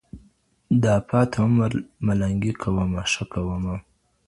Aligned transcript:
دا 0.83 0.95
پاته 1.07 1.37
عمر 1.45 1.71
ملنګي 2.05 2.53
کوومه 2.61 3.03
ښه 3.11 3.23
کوومه 3.33 3.75